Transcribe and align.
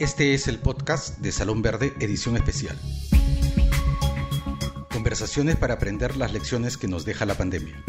Este 0.00 0.32
es 0.32 0.48
el 0.48 0.60
podcast 0.60 1.18
de 1.18 1.30
Salón 1.30 1.60
Verde, 1.60 1.92
edición 2.00 2.34
especial. 2.34 2.74
Conversaciones 4.90 5.56
para 5.56 5.74
aprender 5.74 6.16
las 6.16 6.32
lecciones 6.32 6.78
que 6.78 6.88
nos 6.88 7.04
deja 7.04 7.26
la 7.26 7.34
pandemia. 7.34 7.84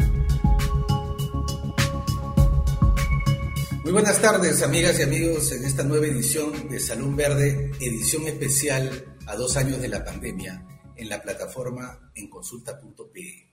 Muy 3.82 3.92
buenas 3.92 4.20
tardes, 4.20 4.62
amigas 4.62 4.98
y 4.98 5.04
amigos, 5.04 5.52
en 5.52 5.64
esta 5.64 5.84
nueva 5.84 6.04
edición 6.04 6.68
de 6.68 6.80
Salón 6.80 7.16
Verde, 7.16 7.70
edición 7.80 8.26
especial 8.26 9.16
a 9.26 9.34
dos 9.34 9.56
años 9.56 9.80
de 9.80 9.88
la 9.88 10.04
pandemia, 10.04 10.66
en 10.94 11.08
la 11.08 11.22
plataforma 11.22 12.12
enconsulta.pe. 12.14 13.48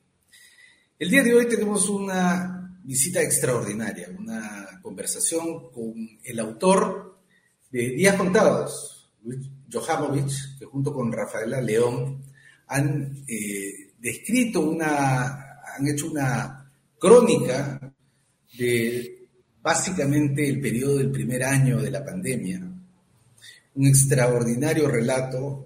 El 1.00 1.10
día 1.10 1.24
de 1.24 1.34
hoy 1.34 1.48
tenemos 1.48 1.88
una 1.88 2.78
visita 2.84 3.22
extraordinaria, 3.22 4.10
una 4.20 4.82
conversación 4.82 5.72
con 5.72 5.94
el 6.22 6.40
autor 6.42 7.09
de 7.72 7.90
Días 7.90 8.16
Contados, 8.16 9.12
Luis 9.24 9.48
Johamovich, 9.72 10.58
que 10.58 10.66
junto 10.66 10.94
con 10.94 11.12
Rafaela 11.12 11.62
León 11.62 12.24
han 12.68 13.24
eh, 13.28 13.92
descrito 14.00 14.62
una, 14.62 15.60
han 15.76 15.88
hecho 15.88 16.10
una 16.10 16.72
crónica 16.98 17.80
de 18.58 19.28
básicamente 19.62 20.48
el 20.48 20.60
periodo 20.60 20.98
del 20.98 21.12
primer 21.12 21.44
año 21.44 21.80
de 21.82 21.92
la 21.92 22.04
pandemia, 22.04 22.60
un 23.76 23.88
extraordinario 23.88 24.88
relato, 24.88 25.66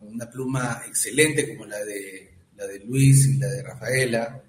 una 0.00 0.30
pluma 0.30 0.82
excelente 0.86 1.54
como 1.54 1.66
la 1.66 1.84
de, 1.84 2.34
la 2.56 2.66
de 2.66 2.80
Luis 2.80 3.26
y 3.26 3.36
la 3.36 3.48
de 3.48 3.62
Rafaela, 3.62 4.42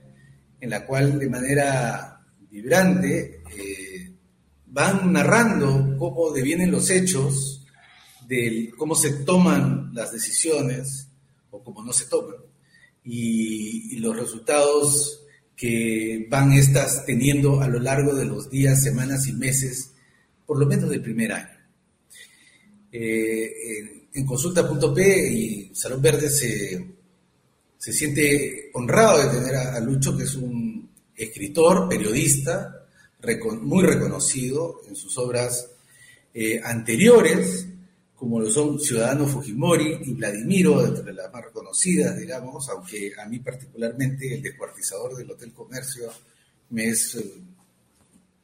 en 0.59 0.69
la 0.69 0.85
cual 0.85 1.19
de 1.19 1.29
manera 1.29 2.21
vibrante 2.49 3.41
eh, 3.57 4.04
van 4.75 5.13
narrando 5.13 5.95
cómo 5.97 6.31
devienen 6.31 6.69
los 6.69 6.89
hechos, 6.89 7.65
de 8.27 8.73
cómo 8.77 8.93
se 8.93 9.23
toman 9.23 9.91
las 9.93 10.11
decisiones 10.11 11.07
o 11.49 11.63
cómo 11.63 11.81
no 11.81 11.93
se 11.93 12.07
toman, 12.07 12.35
y, 13.01 13.97
los 13.99 14.17
resultados 14.17 15.21
que 15.55 16.27
van 16.29 16.51
estas 16.51 17.05
teniendo 17.05 17.61
a 17.61 17.69
lo 17.69 17.79
largo 17.79 18.13
de 18.13 18.25
los 18.25 18.49
días, 18.49 18.83
semanas 18.83 19.25
y 19.27 19.33
meses, 19.33 19.91
por 20.45 20.59
lo 20.59 20.65
menos 20.65 20.89
del 20.89 21.01
primer 21.01 21.31
año. 21.31 21.57
Eh, 22.91 24.09
en, 24.13 24.25
consulta.p 24.25 25.31
y 25.31 25.73
Salón 25.73 26.01
Verde 26.01 26.29
se, 26.29 26.85
se 27.77 27.93
siente 27.93 28.71
honrado 28.73 29.23
de 29.23 29.39
tener 29.39 29.55
a 29.55 29.79
Lucho, 29.79 30.17
que 30.17 30.23
es 30.23 30.35
un 30.35 30.89
escritor, 31.15 31.87
periodista, 31.87 32.74
muy 33.61 33.83
reconocido 33.83 34.81
en 34.87 34.95
sus 34.95 35.17
obras 35.17 35.69
eh, 36.33 36.59
anteriores, 36.63 37.67
como 38.15 38.39
lo 38.39 38.49
son 38.49 38.79
Ciudadano 38.79 39.25
Fujimori 39.25 39.99
y 40.03 40.13
Vladimiro, 40.13 40.85
entre 40.85 41.13
las 41.13 41.31
más 41.31 41.45
reconocidas, 41.45 42.17
digamos, 42.17 42.67
aunque 42.69 43.13
a 43.17 43.25
mí 43.27 43.39
particularmente 43.39 44.33
el 44.33 44.41
descuartizador 44.41 45.15
del 45.15 45.31
Hotel 45.31 45.53
Comercio 45.53 46.11
me 46.69 46.89
es 46.89 47.15
eh, 47.15 47.41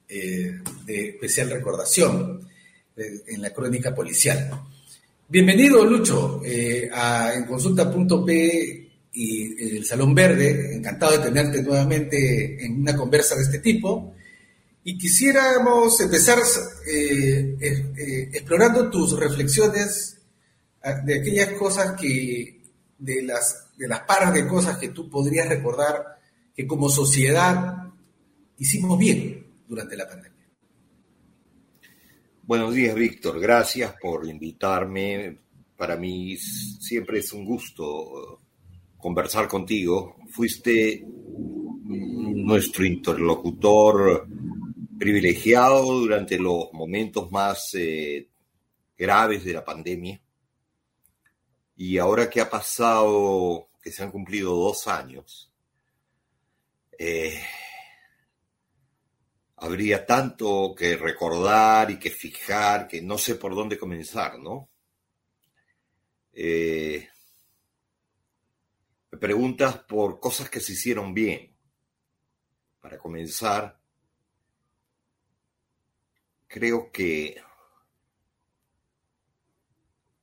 eh, 0.08 0.60
de 0.86 1.10
especial 1.10 1.50
recordación 1.50 2.48
en 2.96 3.42
la 3.42 3.52
crónica 3.52 3.96
policial. 3.96 4.52
Bienvenido, 5.28 5.84
Lucho, 5.86 6.42
a 6.94 7.34
en 7.34 7.46
consulta.p 7.46 8.90
y 9.14 9.78
el 9.78 9.86
Salón 9.86 10.14
Verde. 10.14 10.76
Encantado 10.76 11.18
de 11.18 11.30
tenerte 11.30 11.64
nuevamente 11.64 12.64
en 12.64 12.82
una 12.82 12.96
conversa 12.96 13.36
de 13.36 13.44
este 13.44 13.60
tipo. 13.60 14.14
Y 14.84 14.98
quisiéramos 14.98 16.00
empezar 16.02 16.40
eh, 16.88 17.56
eh, 17.62 18.30
explorando 18.34 18.90
tus 18.90 19.18
reflexiones 19.18 20.18
ah, 20.84 20.94
de 21.06 21.20
aquellas 21.20 21.52
cosas 21.54 22.00
que, 22.00 22.64
de 22.98 23.22
las, 23.24 23.68
de 23.78 23.88
las 23.88 24.02
paras 24.02 24.34
de 24.34 24.48
cosas 24.48 24.78
que 24.78 24.90
tú 24.90 25.08
podrías 25.08 25.48
recordar 25.48 26.20
que 26.56 26.66
como 26.66 26.90
sociedad 26.90 27.90
hicimos 28.58 28.98
bien 28.98 29.46
durante 29.68 29.96
la 29.96 30.08
pandemia. 30.08 30.32
Buenos 32.44 32.74
días, 32.74 32.96
Víctor. 32.96 33.40
Gracias 33.40 33.94
por 34.02 34.28
invitarme. 34.28 35.38
Para 35.78 35.96
mí 35.96 36.36
siempre 36.38 37.20
es 37.20 37.32
un 37.34 37.46
gusto 37.46 38.42
conversar 38.98 39.48
contigo. 39.48 40.18
Fuiste 40.32 41.06
nuestro 41.86 42.86
interlocutor 42.86 44.28
privilegiado 45.02 45.82
durante 45.82 46.38
los 46.38 46.72
momentos 46.74 47.32
más 47.32 47.74
eh, 47.74 48.30
graves 48.96 49.44
de 49.44 49.54
la 49.54 49.66
pandemia. 49.66 50.22
Y 51.76 51.98
ahora 51.98 52.30
que 52.30 52.40
ha 52.40 52.48
pasado, 52.48 53.72
que 53.82 53.92
se 53.92 54.04
han 54.04 54.12
cumplido 54.12 54.54
dos 54.54 54.88
años, 54.88 55.52
eh, 57.00 57.42
habría 59.56 60.06
tanto 60.06 60.76
que 60.78 60.96
recordar 60.96 61.90
y 61.90 61.98
que 61.98 62.12
fijar 62.12 62.88
que 62.88 63.02
no 63.02 63.18
sé 63.18 63.34
por 63.34 63.56
dónde 63.56 63.80
comenzar, 63.80 64.38
¿no? 64.38 64.70
Eh, 66.32 67.10
me 69.10 69.18
preguntas 69.18 69.80
por 69.80 70.20
cosas 70.20 70.48
que 70.48 70.60
se 70.60 70.74
hicieron 70.74 71.12
bien. 71.12 71.58
Para 72.80 73.00
comenzar, 73.00 73.81
creo 76.52 76.92
que 76.92 77.42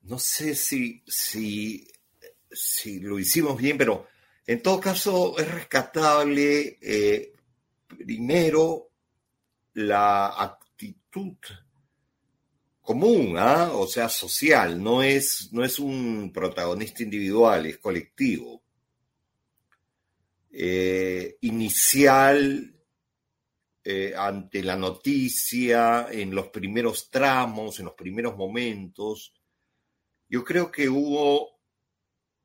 no 0.03 0.19
sé 0.19 0.55
si, 0.55 1.03
si, 1.06 1.89
si 2.50 3.00
lo 3.00 3.19
hicimos 3.19 3.56
bien, 3.56 3.78
pero 3.78 4.06
en 4.47 4.62
todo 4.62 4.78
caso 4.78 5.39
es 5.39 5.50
rescatable 5.50 6.78
eh, 6.83 7.33
primero 7.87 8.91
la 9.75 10.28
actitud 10.43 11.37
común, 12.83 13.37
¿ah? 13.39 13.71
o 13.72 13.87
sea, 13.87 14.09
social, 14.09 14.83
no 14.83 15.03
es, 15.03 15.50
no 15.53 15.65
es 15.65 15.78
un 15.78 16.31
protagonista 16.33 17.03
individual, 17.03 17.66
es 17.66 17.78
colectivo. 17.78 18.62
Eh, 20.50 21.37
inicial 21.43 22.78
eh, 23.91 24.12
ante 24.15 24.62
la 24.62 24.76
noticia, 24.76 26.09
en 26.10 26.34
los 26.34 26.49
primeros 26.49 27.09
tramos, 27.10 27.78
en 27.78 27.87
los 27.87 27.94
primeros 27.94 28.37
momentos. 28.37 29.32
Yo 30.28 30.44
creo 30.44 30.71
que 30.71 30.91
hubo, 30.91 31.59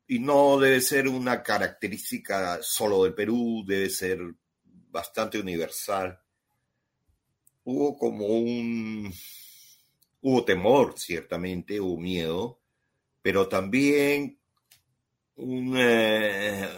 y 0.07 0.19
no 0.19 0.57
debe 0.57 0.79
ser 0.79 1.09
una 1.09 1.43
característica 1.43 2.59
solo 2.61 3.03
del 3.03 3.13
Perú, 3.13 3.61
debe 3.67 3.89
ser 3.89 4.21
bastante 4.63 5.37
universal, 5.37 6.17
hubo 7.65 7.97
como 7.97 8.25
un, 8.25 9.13
hubo 10.21 10.45
temor, 10.45 10.97
ciertamente, 10.97 11.77
hubo 11.81 11.97
miedo, 11.97 12.61
pero 13.21 13.49
también 13.49 14.39
un... 15.35 15.75
Eh, 15.77 16.69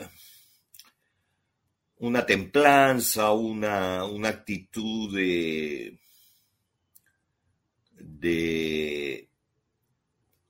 una 1.97 2.25
templanza, 2.25 3.31
una, 3.31 4.03
una 4.05 4.29
actitud 4.29 5.15
de, 5.15 5.99
de 7.91 9.29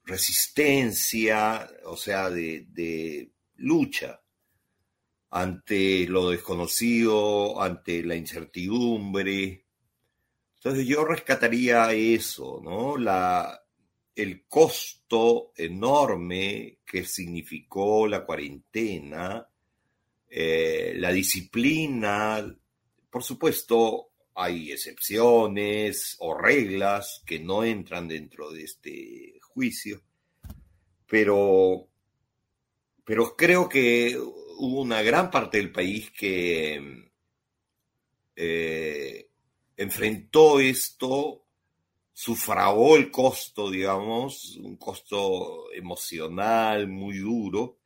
resistencia, 0.04 1.70
o 1.86 1.98
sea, 1.98 2.30
de, 2.30 2.66
de 2.70 3.32
lucha 3.58 4.22
ante 5.30 6.08
lo 6.08 6.30
desconocido, 6.30 7.62
ante 7.62 8.04
la 8.04 8.16
incertidumbre. 8.16 9.66
Entonces 10.56 10.88
yo 10.88 11.04
rescataría 11.04 11.92
eso, 11.92 12.62
¿no? 12.64 12.98
La, 12.98 13.62
el 14.16 14.46
costo 14.48 15.52
enorme 15.58 16.80
que 16.86 17.04
significó 17.04 18.08
la 18.08 18.26
cuarentena 18.26 19.48
eh, 20.30 20.94
la 20.98 21.12
disciplina, 21.12 22.46
por 23.10 23.24
supuesto, 23.24 24.10
hay 24.36 24.72
excepciones 24.72 26.18
o 26.20 26.34
reglas 26.38 27.24
que 27.26 27.40
no 27.40 27.64
entran 27.64 28.08
dentro 28.08 28.52
de 28.52 28.64
este 28.64 29.40
juicio, 29.42 30.02
pero, 31.08 31.88
pero 33.06 33.36
creo 33.36 33.70
que 33.70 34.18
hubo 34.18 34.82
una 34.82 35.02
gran 35.02 35.32
parte 35.32 35.58
del 35.58 35.72
país 35.72 36.12
que 36.12 37.10
eh, 38.36 39.30
enfrentó 39.78 40.60
esto, 40.60 41.46
sufragó 42.12 42.98
el 42.98 43.12
costo, 43.12 43.70
digamos, 43.70 44.58
un 44.58 44.76
costo 44.78 45.72
emocional 45.74 46.88
muy 46.88 47.20
duro, 47.20 47.78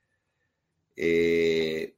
eh, 0.96 1.96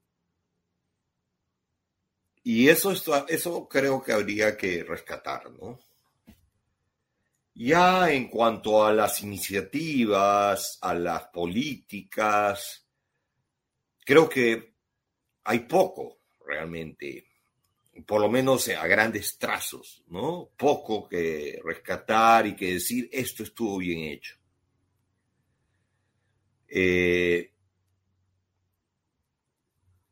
y 2.43 2.69
eso, 2.69 2.93
eso 3.27 3.67
creo 3.67 4.01
que 4.01 4.13
habría 4.13 4.57
que 4.57 4.83
rescatar, 4.83 5.51
¿no? 5.51 5.79
Ya 7.53 8.11
en 8.11 8.29
cuanto 8.29 8.83
a 8.83 8.93
las 8.93 9.21
iniciativas, 9.21 10.79
a 10.81 10.93
las 10.93 11.25
políticas, 11.27 12.87
creo 14.03 14.27
que 14.27 14.73
hay 15.43 15.59
poco 15.59 16.19
realmente, 16.45 17.27
por 18.05 18.21
lo 18.21 18.29
menos 18.29 18.67
a 18.69 18.87
grandes 18.87 19.37
trazos, 19.37 20.03
¿no? 20.07 20.49
Poco 20.57 21.07
que 21.07 21.59
rescatar 21.63 22.47
y 22.47 22.55
que 22.55 22.73
decir 22.73 23.09
esto 23.11 23.43
estuvo 23.43 23.77
bien 23.77 23.99
hecho. 23.99 24.35
Eh, 26.67 27.50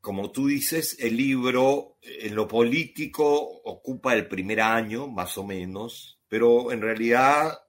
como 0.01 0.31
tú 0.31 0.47
dices, 0.47 0.97
el 0.99 1.17
libro 1.17 1.97
en 2.01 2.33
lo 2.35 2.47
político 2.47 3.61
ocupa 3.63 4.13
el 4.13 4.27
primer 4.27 4.61
año, 4.61 5.07
más 5.07 5.37
o 5.37 5.43
menos, 5.43 6.19
pero 6.27 6.71
en 6.71 6.81
realidad 6.81 7.59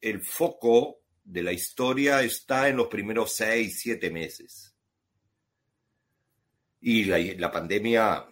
el 0.00 0.22
foco 0.22 1.02
de 1.22 1.42
la 1.42 1.52
historia 1.52 2.22
está 2.22 2.68
en 2.68 2.76
los 2.76 2.88
primeros 2.88 3.34
seis, 3.34 3.80
siete 3.80 4.10
meses. 4.10 4.74
Y 6.80 7.04
la, 7.04 7.52
pandemia 7.52 8.26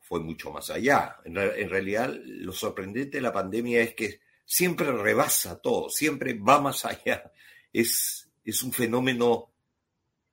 fue 0.00 0.20
mucho 0.20 0.50
más 0.50 0.70
allá. 0.70 1.16
En, 1.24 1.38
en, 1.38 1.70
realidad, 1.70 2.12
lo 2.24 2.52
sorprendente 2.52 3.18
de 3.18 3.22
la 3.22 3.32
pandemia 3.32 3.80
es 3.80 3.94
que 3.94 4.20
siempre 4.44 4.90
rebasa 4.90 5.60
todo, 5.60 5.88
siempre 5.88 6.34
va 6.34 6.60
más 6.60 6.84
allá. 6.84 7.32
Es, 7.72 8.28
es 8.44 8.62
un 8.62 8.72
fenómeno 8.72 9.52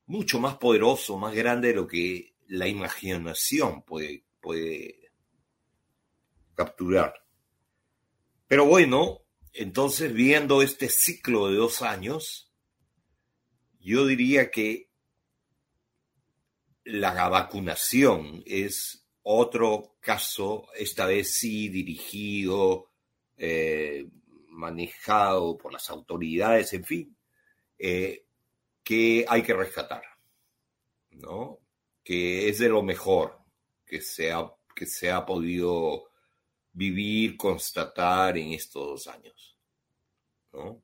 mucho 0.05 0.39
más 0.39 0.57
poderoso, 0.57 1.17
más 1.17 1.33
grande 1.33 1.69
de 1.69 1.75
lo 1.75 1.87
que 1.87 2.35
la 2.47 2.67
imaginación 2.67 3.83
puede, 3.83 4.25
puede 4.41 5.11
capturar. 6.55 7.13
Pero 8.47 8.65
bueno, 8.65 9.21
entonces 9.53 10.13
viendo 10.13 10.61
este 10.61 10.89
ciclo 10.89 11.47
de 11.49 11.55
dos 11.55 11.81
años, 11.81 12.51
yo 13.79 14.05
diría 14.05 14.51
que 14.51 14.89
la 16.83 17.29
vacunación 17.29 18.43
es 18.45 19.07
otro 19.23 19.95
caso, 20.01 20.67
esta 20.75 21.05
vez 21.05 21.35
sí 21.37 21.69
dirigido, 21.69 22.91
eh, 23.37 24.07
manejado 24.49 25.57
por 25.57 25.71
las 25.71 25.89
autoridades, 25.89 26.73
en 26.73 26.83
fin, 26.83 27.17
eh, 27.79 28.25
que 28.83 29.25
hay 29.27 29.41
que 29.41 29.53
rescatar, 29.53 30.03
¿no? 31.11 31.59
Que 32.03 32.49
es 32.49 32.59
de 32.59 32.69
lo 32.69 32.83
mejor 32.83 33.39
que 33.85 34.01
se 34.01 34.31
ha, 34.31 34.45
que 34.75 34.85
se 34.85 35.09
ha 35.09 35.25
podido 35.25 36.09
vivir, 36.73 37.37
constatar 37.37 38.37
en 38.37 38.53
estos 38.53 38.87
dos 38.87 39.07
años, 39.07 39.57
¿no? 40.51 40.81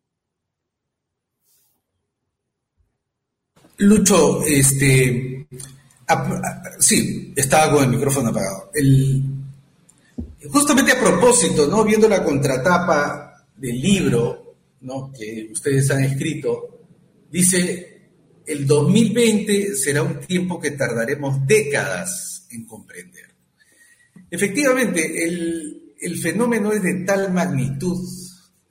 Lucho, 3.77 4.43
este, 4.43 5.47
sí, 6.79 7.33
estaba 7.35 7.73
con 7.73 7.83
el 7.85 7.89
micrófono 7.89 8.29
apagado. 8.29 8.71
justamente 10.51 10.91
a 10.91 10.99
propósito, 10.99 11.67
¿no? 11.67 11.83
Viendo 11.85 12.09
la 12.09 12.23
contratapa 12.23 13.45
del 13.55 13.81
libro, 13.81 14.55
¿no? 14.81 15.11
Que 15.13 15.49
ustedes 15.51 15.89
han 15.91 16.03
escrito, 16.03 16.79
Dice, 17.29 17.88
el 18.49 18.65
2020 18.65 19.75
será 19.75 20.01
un 20.01 20.19
tiempo 20.21 20.59
que 20.59 20.71
tardaremos 20.71 21.45
décadas 21.45 22.47
en 22.49 22.65
comprender. 22.65 23.25
Efectivamente, 24.31 25.23
el, 25.23 26.17
fenómeno 26.19 26.71
es 26.71 26.81
de 26.81 27.03
tal 27.05 27.31
magnitud, 27.31 27.99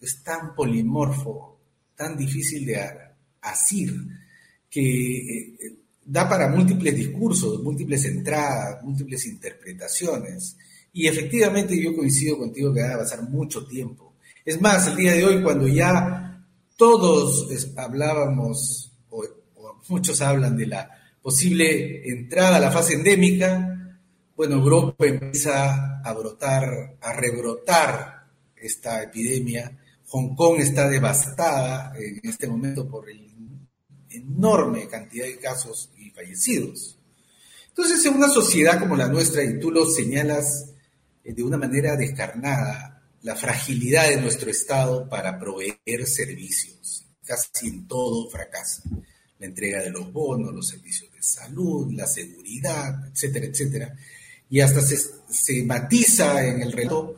es 0.01 0.23
tan 0.25 0.53
polimorfo, 0.57 1.61
tan 1.95 2.17
difícil 2.17 2.67
de 2.67 2.81
asir, 3.41 3.95
que 4.69 5.29
eh, 5.39 5.77
da 6.05 6.29
para 6.29 6.49
múltiples 6.49 6.97
discursos, 6.97 7.63
múltiples 7.63 8.05
entradas, 8.05 8.83
múltiples 8.83 9.27
interpretaciones. 9.27 10.57
Y 10.93 11.07
efectivamente 11.07 11.81
yo 11.81 11.95
coincido 11.95 12.37
contigo 12.37 12.75
que 12.75 12.83
va 12.83 12.95
a 12.95 12.99
pasar 12.99 13.23
mucho 13.29 13.65
tiempo. 13.65 14.17
Es 14.45 14.61
más, 14.61 14.89
el 14.89 14.97
día 14.97 15.13
de 15.13 15.25
hoy, 15.25 15.41
cuando 15.41 15.69
ya 15.69 16.45
todos 16.77 17.49
hablábamos, 17.77 18.88
muchos 19.91 20.21
hablan 20.21 20.57
de 20.57 20.67
la 20.67 20.91
posible 21.23 22.09
entrada 22.09 22.57
a 22.57 22.61
la 22.61 22.71
fase 22.71 22.95
endémica, 22.95 23.99
bueno, 24.37 24.55
Europa 24.55 25.05
empieza 25.07 26.01
a 26.01 26.13
brotar, 26.13 26.97
a 27.01 27.13
rebrotar 27.13 28.29
esta 28.55 29.03
epidemia. 29.03 29.77
Hong 30.07 30.37
Kong 30.37 30.61
está 30.61 30.89
devastada 30.89 31.93
en 31.99 32.21
este 32.23 32.47
momento 32.47 32.89
por 32.89 33.13
la 33.13 33.29
enorme 34.11 34.89
cantidad 34.89 35.27
de 35.27 35.39
casos 35.39 35.91
y 35.97 36.11
fallecidos. 36.11 36.99
Entonces, 37.69 38.05
en 38.07 38.15
una 38.15 38.29
sociedad 38.29 38.79
como 38.79 38.97
la 38.97 39.09
nuestra, 39.09 39.43
y 39.43 39.59
tú 39.59 39.71
lo 39.71 39.87
señalas 39.87 40.73
eh, 41.25 41.33
de 41.33 41.43
una 41.43 41.57
manera 41.57 41.97
descarnada, 41.97 43.03
la 43.23 43.37
fragilidad 43.37 44.09
de 44.09 44.21
nuestro 44.21 44.51
Estado 44.51 45.09
para 45.09 45.39
proveer 45.39 46.07
servicios. 46.07 47.07
Casi 47.25 47.69
en 47.69 47.87
todo 47.87 48.31
fracasa. 48.31 48.83
La 49.39 49.47
entrega 49.47 49.81
de 49.83 49.91
los 49.91 50.13
bonos, 50.13 50.53
los 50.53 50.69
servicios 50.69 51.13
de 51.13 51.23
salud, 51.23 51.93
la 51.93 52.07
seguridad, 52.07 53.09
etcétera, 53.13 53.47
etcétera. 53.47 53.95
Y 54.51 54.61
hasta 54.61 54.81
se, 54.81 55.63
matiza 55.65 56.47
en 56.47 56.63
el 56.63 56.73
relato 56.73 57.17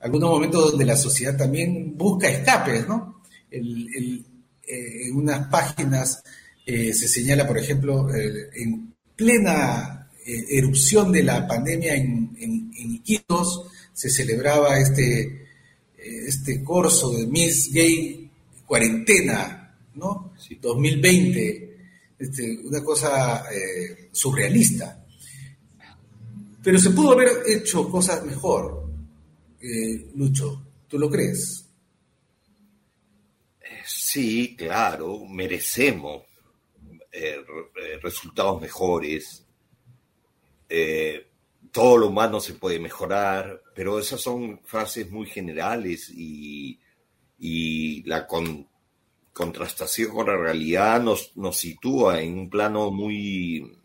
algunos 0.00 0.30
momentos 0.30 0.70
donde 0.70 0.84
la 0.84 0.96
sociedad 0.96 1.36
también 1.36 1.96
busca 1.96 2.28
escapes, 2.28 2.88
¿no? 2.88 3.22
Eh, 3.50 5.08
en 5.08 5.16
unas 5.16 5.48
páginas 5.48 6.22
eh, 6.64 6.94
se 6.94 7.08
señala, 7.08 7.46
por 7.46 7.58
ejemplo, 7.58 8.12
eh, 8.14 8.50
en 8.54 8.94
plena 9.16 9.96
erupción 10.24 11.10
de 11.10 11.24
la 11.24 11.46
pandemia 11.46 11.96
en, 11.96 12.36
en, 12.38 12.70
en 12.76 12.90
Iquitos, 12.92 13.66
se 13.92 14.08
celebraba 14.08 14.78
este, 14.78 15.48
este 15.96 16.62
corso 16.62 17.10
de 17.10 17.26
Miss 17.26 17.72
Gay 17.72 18.30
Cuarentena, 18.64 19.59
¿no? 20.00 20.32
2020, 20.60 21.78
este, 22.18 22.58
una 22.64 22.82
cosa 22.82 23.44
eh, 23.52 24.08
surrealista. 24.10 25.04
Pero 26.62 26.78
se 26.78 26.90
pudo 26.90 27.12
haber 27.12 27.28
hecho 27.46 27.88
cosas 27.88 28.24
mejor, 28.24 28.84
eh, 29.60 30.10
Lucho, 30.14 30.62
¿tú 30.88 30.98
lo 30.98 31.08
crees? 31.08 31.66
Sí, 33.86 34.56
claro, 34.56 35.24
merecemos 35.26 36.24
eh, 37.12 37.36
resultados 38.02 38.60
mejores 38.60 39.44
todo 41.72 41.98
lo 41.98 42.08
humano 42.08 42.40
se 42.40 42.54
puede 42.54 42.78
mejorar, 42.78 43.62
pero 43.74 43.98
esas 43.98 44.20
son 44.20 44.60
frases 44.64 45.10
muy 45.10 45.26
generales 45.26 46.10
y, 46.10 46.78
la 48.04 48.26
contrastación 49.32 50.10
con 50.10 50.26
la 50.26 50.36
realidad 50.36 51.00
nos, 51.02 51.36
nos, 51.36 51.56
sitúa 51.56 52.20
en 52.20 52.38
un 52.38 52.50
plano 52.50 52.90
muy... 52.90 53.76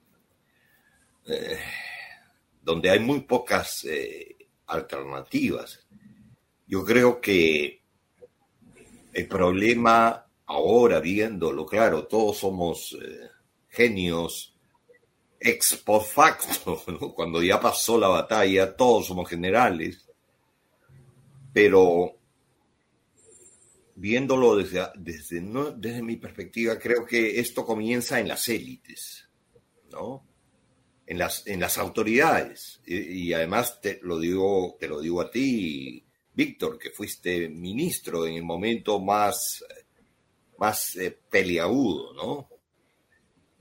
Eh, 1.28 1.60
donde 2.62 2.90
hay 2.90 3.00
muy 3.00 3.22
pocas 3.22 3.86
eh, 3.86 4.36
alternativas. 4.68 5.86
Yo 6.68 6.84
creo 6.84 7.22
que 7.22 7.84
el 9.14 9.28
problema 9.28 10.26
ahora, 10.48 11.00
viéndolo, 11.00 11.66
claro, 11.66 12.06
todos 12.08 12.38
somos 12.40 12.98
eh, 13.02 13.30
genios 13.70 14.56
ex 15.40 15.76
post 15.76 16.12
facto, 16.12 17.14
cuando 17.16 17.42
ya 17.42 17.60
pasó 17.60 17.98
la 17.98 18.08
batalla, 18.08 18.76
todos 18.76 19.08
somos 19.08 19.30
generales, 19.30 20.10
pero 21.54 22.18
viéndolo 23.96 24.58
desde, 24.58 24.86
desde, 24.96 25.42
desde 25.78 26.02
mi 26.02 26.18
perspectiva, 26.18 26.78
creo 26.78 27.06
que 27.06 27.40
esto 27.40 27.66
comienza 27.66 28.20
en 28.20 28.28
las 28.28 28.48
élites, 28.50 29.28
¿no? 29.92 30.26
En 31.08 31.18
las, 31.18 31.48
en 31.48 31.60
las 31.60 31.78
autoridades. 31.78 32.82
Y, 32.86 33.32
además 33.34 33.80
te 33.82 34.00
lo, 34.04 34.20
digo, 34.20 34.76
te 34.80 34.88
lo 34.88 35.00
digo 35.00 35.22
a 35.22 35.32
ti, 35.32 36.06
Víctor, 36.34 36.78
que 36.78 36.92
fuiste 36.92 37.48
ministro 37.48 38.28
en 38.28 38.36
el 38.36 38.44
momento 38.44 39.00
más, 39.00 39.64
más 40.58 40.96
eh, 40.98 41.18
peleagudo, 41.30 42.14
¿no? 42.14 42.50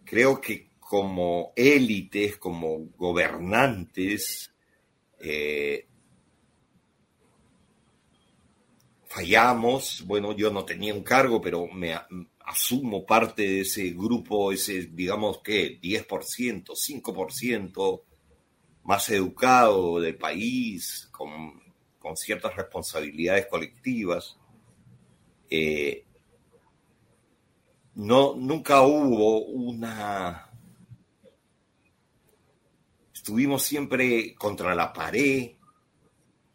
Creo 0.05 0.41
que 0.41 0.73
como 0.81 1.53
élites, 1.57 2.37
como 2.37 2.89
gobernantes, 2.97 4.51
eh, 5.21 5.87
fallamos. 9.15 10.05
Bueno, 10.07 10.33
yo 10.33 10.51
no 10.51 10.65
tenía 10.65 10.93
un 10.93 11.05
cargo, 11.05 11.41
pero 11.41 11.69
me 11.69 11.97
asumo 12.41 13.07
parte 13.07 13.43
de 13.43 13.61
ese 13.61 13.91
grupo, 13.91 14.51
ese, 14.51 14.89
digamos 14.93 15.39
que 15.39 15.81
10%, 15.81 16.75
5% 16.75 18.03
más 18.83 19.09
educado 19.11 20.01
del 20.01 20.17
país, 20.17 21.09
con, 21.13 21.63
con 21.99 22.17
ciertas 22.17 22.57
responsabilidades 22.57 23.47
colectivas, 23.47 24.37
eh, 25.49 26.05
no, 27.95 28.35
nunca 28.35 28.83
hubo 28.83 29.45
una... 29.45 30.51
Estuvimos 33.15 33.63
siempre 33.63 34.35
contra 34.35 34.75
la 34.75 34.93
pared, 34.93 35.53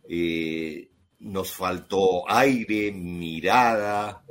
eh, 0.08 0.90
nos 1.20 1.52
faltó 1.54 2.30
aire, 2.30 2.92
mirada, 2.92 4.24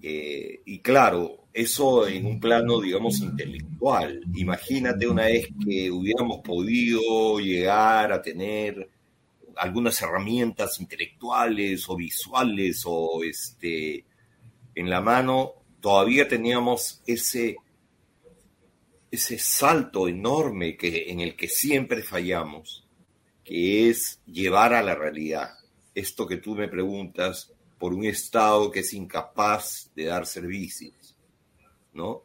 eh, 0.00 0.60
y 0.64 0.80
claro, 0.80 1.46
eso 1.52 2.08
en 2.08 2.26
un 2.26 2.40
plano, 2.40 2.80
digamos, 2.80 3.20
intelectual. 3.20 4.22
Imagínate 4.34 5.06
una 5.06 5.26
vez 5.26 5.48
que 5.64 5.90
hubiéramos 5.90 6.40
podido 6.40 7.38
llegar 7.38 8.12
a 8.12 8.22
tener 8.22 8.88
algunas 9.56 10.00
herramientas 10.00 10.80
intelectuales 10.80 11.88
o 11.88 11.96
visuales 11.96 12.82
o 12.86 13.22
este 13.22 14.04
en 14.74 14.88
la 14.88 15.02
mano, 15.02 15.52
todavía 15.80 16.26
teníamos 16.26 17.02
ese 17.06 17.56
ese 19.10 19.38
salto 19.38 20.08
enorme 20.08 20.76
que 20.78 21.10
en 21.10 21.20
el 21.20 21.36
que 21.36 21.48
siempre 21.48 22.02
fallamos, 22.02 22.86
que 23.44 23.90
es 23.90 24.20
llevar 24.24 24.72
a 24.72 24.82
la 24.82 24.94
realidad 24.94 25.50
esto 25.94 26.26
que 26.26 26.38
tú 26.38 26.54
me 26.54 26.68
preguntas 26.68 27.52
por 27.78 27.94
un 27.94 28.04
Estado 28.04 28.70
que 28.70 28.80
es 28.80 28.94
incapaz 28.94 29.90
de 29.94 30.04
dar 30.04 30.26
servicios, 30.26 31.16
¿no? 31.92 32.24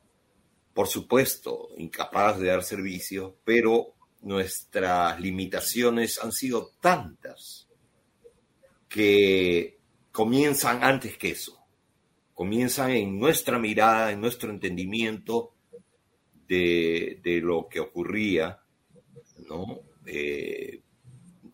Por 0.74 0.88
supuesto, 0.88 1.70
incapaz 1.78 2.40
de 2.40 2.48
dar 2.48 2.64
servicios, 2.64 3.34
pero 3.44 3.96
nuestras 4.22 5.20
limitaciones 5.20 6.20
han 6.24 6.32
sido 6.32 6.72
tantas 6.80 7.68
que 8.88 9.80
comienzan 10.12 10.84
antes 10.84 11.18
que 11.18 11.32
eso, 11.32 11.60
comienzan 12.34 12.92
en 12.92 13.20
nuestra 13.20 13.58
mirada, 13.58 14.12
en 14.12 14.22
nuestro 14.22 14.52
entendimiento 14.52 15.54
de, 16.48 17.20
lo 17.44 17.68
que 17.68 17.80
ocurría, 17.80 18.62
¿no? 19.50 19.80
Eh, 20.06 20.82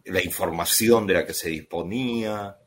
la 0.06 0.24
información 0.24 1.08
de 1.08 1.14
la 1.14 1.26
que 1.26 1.34
se 1.34 1.50
disponía, 1.50 2.58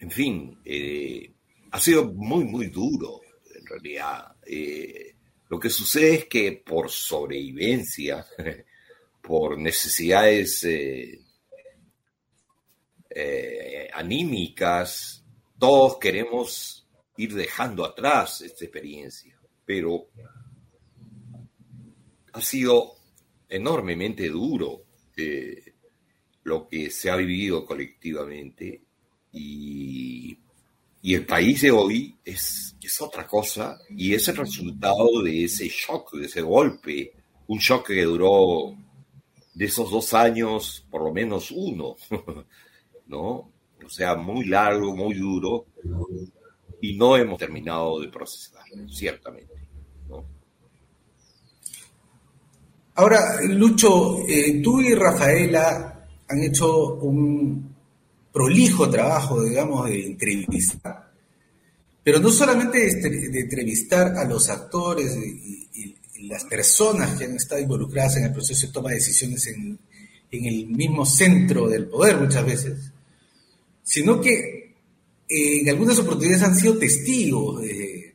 en 0.00 0.10
fin, 0.10 0.58
eh, 0.64 1.32
ha 1.70 1.80
sido 1.80 2.12
muy, 2.12 2.44
muy 2.44 2.68
duro, 2.68 3.20
en 3.54 3.66
realidad. 3.66 4.36
Eh, 4.46 5.14
lo 5.48 5.58
que 5.58 5.70
sucede 5.70 6.14
es 6.14 6.26
que 6.26 6.62
por 6.64 6.90
sobrevivencia, 6.90 8.24
por 9.22 9.58
necesidades 9.58 10.64
eh, 10.64 11.20
anímicas, 13.92 15.24
todos 15.58 15.98
queremos 15.98 16.86
ir 17.16 17.34
dejando 17.34 17.84
atrás 17.84 18.42
esta 18.42 18.64
experiencia, 18.64 19.36
pero 19.64 20.08
ha 22.32 22.40
sido 22.40 22.92
enormemente 23.48 24.28
duro 24.28 24.84
lo 26.48 26.66
que 26.66 26.90
se 26.90 27.10
ha 27.10 27.16
vivido 27.16 27.64
colectivamente 27.64 28.82
y, 29.32 30.36
el 31.02 31.24
país 31.24 31.62
de 31.62 31.70
hoy 31.70 32.16
es, 32.24 32.76
es 32.82 33.00
otra 33.00 33.26
cosa 33.26 33.78
y 33.88 34.12
es 34.12 34.28
el 34.28 34.36
resultado 34.36 35.22
de 35.22 35.44
ese 35.44 35.66
shock, 35.68 36.14
de 36.14 36.26
ese 36.26 36.42
golpe, 36.42 37.12
un 37.46 37.58
shock 37.58 37.86
que 37.86 38.02
duró 38.02 38.76
de 39.54 39.64
esos 39.64 39.90
dos 39.90 40.12
años, 40.12 40.86
por 40.90 41.02
lo 41.02 41.12
menos 41.12 41.50
uno, 41.50 41.96
¿no? 43.06 43.50
O 43.84 43.88
sea, 43.88 44.16
muy 44.16 44.44
largo, 44.44 44.94
muy 44.94 45.14
duro, 45.14 45.66
y 46.80 46.94
no 46.96 47.16
hemos 47.16 47.38
terminado 47.38 48.00
de 48.00 48.08
procesar, 48.08 48.62
ciertamente. 48.90 49.54
Ahora, 52.94 53.20
Lucho, 53.48 54.18
eh, 54.28 54.60
tú 54.62 54.80
y 54.80 54.94
Rafaela 54.94 55.97
han 56.28 56.42
hecho 56.42 56.94
un 56.96 57.74
prolijo 58.32 58.88
trabajo, 58.88 59.42
digamos, 59.42 59.88
de 59.88 60.06
entrevistar. 60.06 61.10
Pero 62.04 62.20
no 62.20 62.30
solamente 62.30 62.78
de 62.78 63.40
entrevistar 63.40 64.16
a 64.16 64.24
los 64.24 64.48
actores 64.48 65.16
y, 65.16 65.56
las 66.22 66.44
personas 66.44 67.16
que 67.16 67.24
han 67.24 67.36
estado 67.36 67.60
involucradas 67.60 68.16
en 68.16 68.24
el 68.24 68.32
proceso 68.32 68.66
de 68.66 68.72
toma 68.72 68.90
de 68.90 68.96
decisiones 68.96 69.46
en, 69.46 69.78
el 70.30 70.66
mismo 70.66 71.06
centro 71.06 71.68
del 71.68 71.86
poder 71.86 72.16
muchas 72.16 72.44
veces, 72.44 72.92
sino 73.82 74.20
que 74.20 74.74
eh, 75.28 75.60
en 75.60 75.68
algunas 75.68 75.98
oportunidades 75.98 76.42
han 76.42 76.56
sido 76.56 76.76
testigos 76.76 77.62
de, 77.62 78.14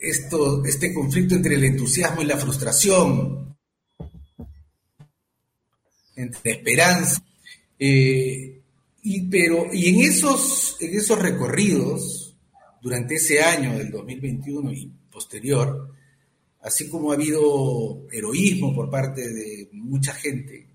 este 0.00 0.92
conflicto 0.92 1.36
entre 1.36 1.54
el 1.54 1.64
entusiasmo 1.64 2.22
y 2.22 2.26
la 2.26 2.36
frustración, 2.36 3.49
entre 6.22 6.52
esperanza. 6.52 7.22
Eh, 7.78 8.60
y, 9.02 9.22
pero, 9.22 9.72
y 9.72 9.88
en 9.88 10.00
esos, 10.00 10.76
en 10.80 10.94
esos 10.94 11.18
recorridos, 11.18 12.36
durante 12.82 13.14
ese 13.16 13.42
año 13.42 13.76
del 13.76 13.90
2021 13.90 14.72
y 14.72 14.90
posterior, 15.10 15.90
así 16.62 16.88
como 16.88 17.10
ha 17.10 17.14
habido 17.14 18.06
heroísmo 18.12 18.74
por 18.74 18.90
parte 18.90 19.32
de 19.32 19.68
mucha 19.72 20.12
gente, 20.12 20.66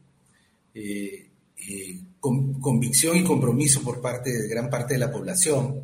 eh, 0.73 1.29
eh, 1.67 1.99
convicción 2.19 3.17
y 3.17 3.23
compromiso 3.23 3.81
por 3.81 4.01
parte 4.01 4.31
de 4.31 4.47
gran 4.47 4.69
parte 4.69 4.95
de 4.95 4.99
la 4.99 5.11
población, 5.11 5.83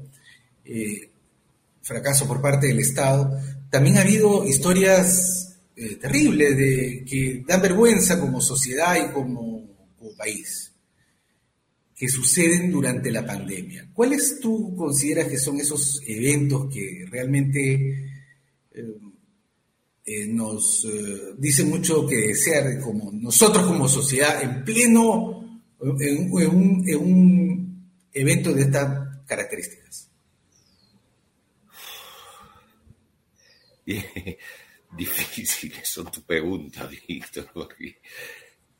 fracaso 1.81 2.27
por 2.27 2.41
parte 2.41 2.67
del 2.67 2.79
Estado, 2.79 3.37
también 3.69 3.97
ha 3.97 4.01
habido 4.01 4.45
historias 4.47 5.57
terribles 5.99 6.57
de, 6.57 7.05
que 7.07 7.43
dan 7.45 7.61
vergüenza 7.61 8.19
como 8.19 8.41
sociedad 8.41 8.95
y 8.95 9.11
como 9.11 9.50
país 10.21 10.71
que 11.95 12.07
suceden 12.07 12.71
durante 12.71 13.11
la 13.11 13.25
pandemia. 13.25 13.89
¿Cuáles 13.93 14.39
tú 14.39 14.75
consideras 14.75 15.27
que 15.27 15.37
son 15.37 15.59
esos 15.59 16.01
eventos 16.07 16.73
que 16.73 17.05
realmente 17.09 18.09
eh, 18.71 18.97
eh, 20.05 20.27
nos 20.27 20.85
eh, 20.85 21.35
dicen 21.37 21.69
mucho 21.69 22.07
que 22.07 22.15
desear 22.15 22.79
como 22.81 23.11
nosotros 23.11 23.67
como 23.67 23.87
sociedad 23.87 24.41
en 24.41 24.63
pleno, 24.63 25.61
en, 25.79 26.31
un, 26.31 26.83
en 26.87 26.97
un 26.97 27.91
evento 28.13 28.51
de 28.51 28.63
estas 28.63 29.25
características? 29.27 30.09
Difíciles 34.97 35.87
son 35.87 36.11
tu 36.11 36.21
pregunta, 36.23 36.89
Víctor, 37.07 37.47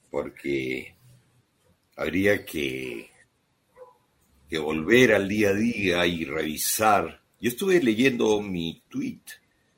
porque 0.10 0.96
habría 2.02 2.46
que, 2.46 3.10
que 4.50 4.58
volver 4.58 5.14
al 5.14 5.28
día 5.28 5.50
a 5.50 5.54
día 5.54 6.06
y 6.06 6.26
revisar. 6.26 7.22
Yo 7.40 7.50
estuve 7.50 7.82
leyendo 7.82 8.42
mi 8.42 8.84
tweet, 8.90 9.22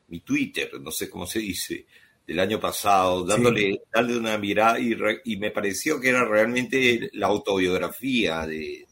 mi 0.08 0.22
Twitter, 0.22 0.70
no 0.82 0.92
sé 0.92 1.10
cómo 1.10 1.26
se 1.26 1.40
dice, 1.40 1.86
del 2.26 2.40
año 2.40 2.60
pasado, 2.60 3.26
dándole, 3.26 3.82
una 4.18 4.38
mirada 4.38 4.80
y, 4.80 5.38
me 5.38 5.52
pareció 5.52 6.00
que 6.00 6.10
era 6.10 6.26
realmente 6.26 7.10
la 7.14 7.28
autobiografía 7.28 8.48
de, 8.48 8.88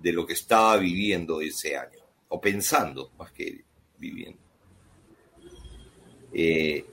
de 0.00 0.12
lo 0.12 0.26
que 0.26 0.34
estaba 0.34 0.76
viviendo 0.76 1.40
ese 1.40 1.76
año, 1.76 1.98
o 2.28 2.40
pensando 2.40 3.12
más 3.18 3.32
que 3.32 3.64
viviendo. 3.98 4.38
Eh, 6.32 6.84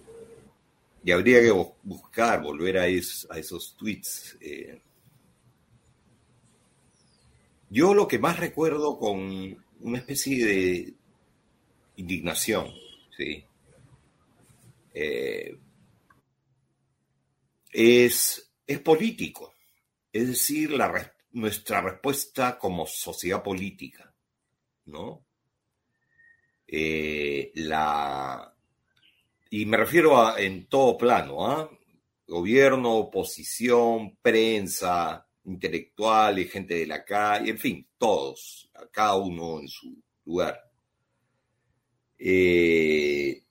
y 1.05 1.11
habría 1.11 1.41
que 1.41 1.51
buscar, 1.83 2.41
volver 2.41 2.77
a, 2.77 2.83
a 2.83 2.87
esos 2.87 3.75
tweets. 3.77 4.37
Eh, 4.39 4.79
yo 7.73 7.95
lo 7.95 8.07
que 8.07 8.19
más 8.19 8.39
recuerdo 8.39 8.99
con 8.99 9.65
una 9.79 9.97
especie 9.97 10.45
de 10.45 10.93
indignación, 11.95 12.71
¿sí? 13.17 13.43
Eh, 14.93 15.57
es, 17.71 18.51
es, 18.67 18.79
político, 18.79 19.55
es 20.11 20.27
decir, 20.27 20.71
nuestra 21.31 21.81
respuesta 21.81 22.59
como 22.59 22.85
sociedad 22.85 23.41
política, 23.41 24.13
¿no? 24.85 25.25
Eh, 26.67 27.51
la, 27.55 28.55
y 29.49 29.65
me 29.65 29.77
refiero 29.77 30.23
a 30.23 30.39
en 30.39 30.67
todo 30.67 30.95
plano, 30.95 31.47
¿ah? 31.47 31.71
Gobierno, 32.27 32.97
oposición, 32.97 34.15
prensa, 34.21 35.27
intelectuales, 35.45 36.51
gente 36.51 36.75
de 36.75 36.87
la 36.87 37.03
calle, 37.03 37.51
en 37.51 37.59
fin, 37.59 37.87
todos, 37.97 38.69
cada 38.91 39.15
uno 39.15 39.59
en 39.59 39.67
su 39.67 40.01
lugar. 40.25 40.59
Eh, 42.17 43.43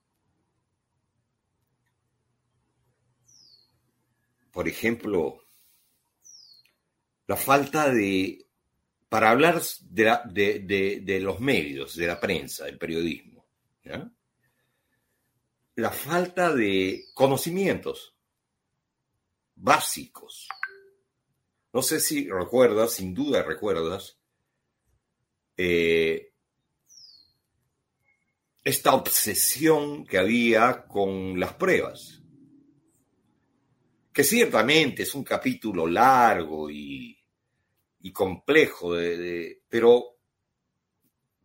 por 4.50 4.68
ejemplo, 4.68 5.42
la 7.26 7.36
falta 7.36 7.90
de, 7.90 8.46
para 9.08 9.30
hablar 9.30 9.60
de, 9.90 11.20
los 11.22 11.40
medios, 11.40 11.96
de 11.96 12.06
la 12.06 12.20
prensa, 12.20 12.64
del 12.66 12.78
periodismo, 12.78 13.46
la 15.74 15.90
falta 15.90 16.54
de 16.54 17.06
conocimientos 17.14 18.14
básicos. 19.54 20.48
No 21.72 21.82
sé 21.82 22.00
si 22.00 22.28
recuerdas, 22.28 22.92
sin 22.92 23.14
duda 23.14 23.42
recuerdas, 23.42 24.18
eh, 25.56 26.32
esta 28.62 28.94
obsesión 28.94 30.04
que 30.04 30.18
había 30.18 30.86
con 30.86 31.40
las 31.40 31.54
pruebas, 31.54 32.22
que 34.12 34.22
ciertamente 34.22 35.04
es 35.04 35.14
un 35.14 35.24
capítulo 35.24 35.86
largo 35.86 36.70
y, 36.70 37.18
complejo, 38.12 38.92
pero, 39.68 40.18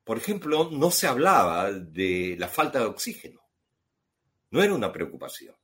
por 0.03 0.17
ejemplo, 0.17 0.69
no 0.69 0.91
se 0.91 1.07
hablaba 1.07 1.71
de 1.71 2.35
la 2.37 2.49
falta 2.49 2.79
de 2.79 2.85
oxígeno. 2.85 3.41
No 4.51 4.61
era 4.61 4.73
una 4.73 4.91
preocupación. 4.91 5.55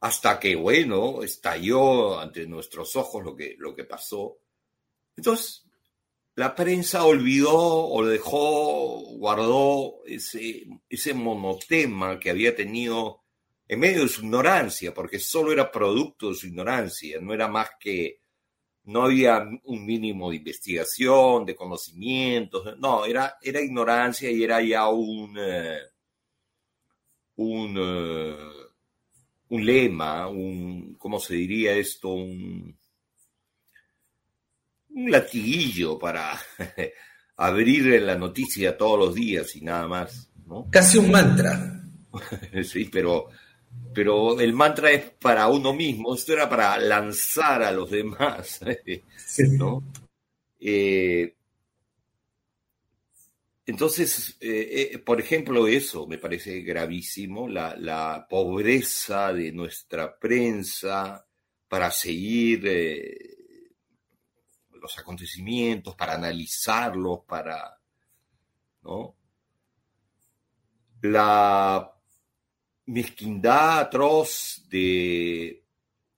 Hasta 0.00 0.38
que, 0.38 0.54
bueno, 0.54 1.22
estalló 1.22 2.18
ante 2.18 2.46
nuestros 2.46 2.94
ojos 2.96 3.24
lo 3.24 3.34
que, 3.34 3.56
lo 3.58 3.74
que 3.74 3.84
pasó. 3.84 4.38
Entonces, 5.16 5.64
la 6.36 6.54
prensa 6.54 7.04
olvidó 7.04 7.88
o 7.88 8.06
dejó, 8.06 9.00
guardó 9.16 10.04
ese, 10.06 10.68
ese 10.88 11.14
monotema 11.14 12.20
que 12.20 12.30
había 12.30 12.54
tenido 12.54 13.24
en 13.66 13.80
medio 13.80 14.02
de 14.02 14.08
su 14.08 14.22
ignorancia, 14.22 14.94
porque 14.94 15.18
solo 15.18 15.52
era 15.52 15.70
producto 15.70 16.28
de 16.28 16.36
su 16.36 16.46
ignorancia, 16.46 17.20
no 17.20 17.34
era 17.34 17.48
más 17.48 17.70
que, 17.78 18.22
no 18.84 19.02
había 19.04 19.46
un 19.64 19.84
mínimo 19.84 20.30
de 20.30 20.36
investigación, 20.36 21.44
de 21.44 21.54
conocimientos, 21.54 22.78
no, 22.78 23.04
era, 23.04 23.36
era 23.42 23.60
ignorancia 23.60 24.30
y 24.30 24.42
era 24.42 24.62
ya 24.62 24.88
un, 24.88 25.36
eh, 25.38 25.80
un, 27.36 27.76
eh, 27.78 28.67
un 29.50 29.64
lema, 29.64 30.28
un, 30.28 30.94
¿cómo 30.98 31.18
se 31.18 31.34
diría 31.34 31.74
esto? 31.74 32.08
Un, 32.10 32.76
un 34.90 35.10
latiguillo 35.10 35.98
para 35.98 36.38
abrir 37.36 38.02
la 38.02 38.16
noticia 38.16 38.76
todos 38.76 38.98
los 38.98 39.14
días 39.14 39.54
y 39.56 39.62
nada 39.62 39.86
más. 39.86 40.30
¿no? 40.46 40.68
Casi 40.70 40.98
un 40.98 41.10
mantra. 41.10 41.82
sí, 42.64 42.88
pero, 42.90 43.28
pero 43.94 44.40
el 44.40 44.52
mantra 44.52 44.90
es 44.90 45.10
para 45.10 45.46
uno 45.48 45.72
mismo, 45.72 46.14
esto 46.14 46.32
era 46.32 46.48
para 46.48 46.78
lanzar 46.78 47.62
a 47.62 47.72
los 47.72 47.90
demás. 47.90 48.60
¿no? 49.50 49.82
Eh, 50.60 51.34
entonces, 53.68 54.38
eh, 54.40 54.92
eh, 54.94 54.98
por 54.98 55.20
ejemplo, 55.20 55.68
eso 55.68 56.06
me 56.06 56.16
parece 56.16 56.62
gravísimo, 56.62 57.46
la, 57.46 58.26
pobreza 58.26 59.30
de 59.30 59.52
nuestra 59.52 60.18
prensa 60.18 61.26
para 61.68 61.90
seguir 61.90 62.62
los 64.72 64.98
acontecimientos, 64.98 65.94
para 65.94 66.14
analizarlos, 66.14 67.20
para... 67.26 67.78
La 71.02 71.94
mezquindad 72.86 73.80
atroz 73.80 74.64
de, 74.70 75.62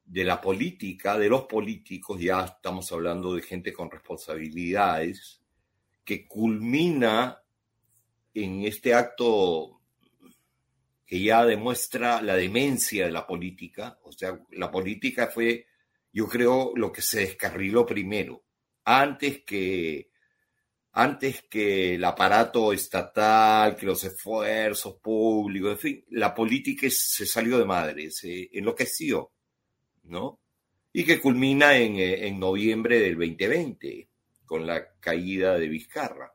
de 0.04 0.25
la 0.25 0.40
política, 0.40 1.19
de 1.19 1.28
los 1.28 1.47
políticos, 1.47 2.21
ya 2.21 2.45
estamos 2.45 2.92
hablando 2.92 3.35
de 3.35 3.42
gente 3.42 3.73
con 3.73 3.90
responsabilidades, 3.90 5.40
que 6.04 6.28
culmina 6.28 7.40
en 8.34 8.64
este 8.64 8.95
acto 8.95 9.80
que 11.06 11.21
ya 11.21 11.45
demuestra 11.45 12.23
la 12.23 12.36
demencia 12.36 13.06
de 13.06 13.12
la 13.12 13.26
política, 13.26 13.99
o 14.04 14.12
sea, 14.12 14.38
la 14.52 14.71
política 14.71 15.26
fue, 15.26 15.66
yo 16.12 16.28
creo, 16.28 16.73
lo 16.76 16.93
que 16.93 17.02
se 17.02 17.21
descarriló 17.21 17.84
primero 17.84 18.45
antes 18.84 19.43
que, 19.45 20.10
antes 20.93 21.43
que 21.49 21.95
el 21.95 22.04
aparato 22.04 22.73
estatal, 22.73 23.76
que 23.76 23.86
los 23.86 24.02
esfuerzos 24.04 24.97
públicos, 24.97 25.73
en 25.73 25.78
fin, 25.78 26.04
la 26.10 26.34
política 26.34 26.88
se 26.90 27.26
salió 27.26 27.58
de 27.58 27.64
madre, 27.64 28.10
se 28.10 28.49
enloqueció, 28.52 29.32
¿no? 30.04 30.40
Y 30.93 31.04
que 31.04 31.21
culmina 31.21 31.76
en, 31.76 31.97
en 31.99 32.40
noviembre 32.40 32.99
del 32.99 33.14
2020, 33.14 34.08
con 34.45 34.66
la 34.66 34.95
caída 34.99 35.56
de 35.56 35.69
Vizcarra. 35.69 36.32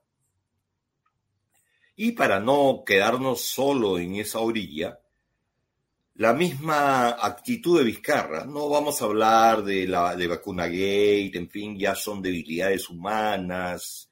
Y 1.96 2.12
para 2.12 2.40
no 2.40 2.84
quedarnos 2.86 3.42
solo 3.42 3.98
en 3.98 4.16
esa 4.16 4.40
orilla, 4.40 5.00
la 6.16 6.34
misma 6.34 7.10
actitud 7.10 7.78
de 7.78 7.86
Vizcarra. 7.86 8.46
No 8.46 8.70
vamos 8.70 9.02
a 9.02 9.06
hablar 9.06 9.64
de 9.64 9.88
la 9.88 10.16
de 10.16 10.28
vacuna 10.28 10.66
gate, 10.68 11.32
en 11.36 11.50
fin, 11.50 11.78
ya 11.78 11.96
son 11.96 12.22
debilidades 12.22 12.90
humanas, 12.90 14.10